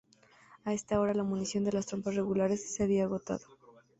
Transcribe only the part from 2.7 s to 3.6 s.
se había agotado.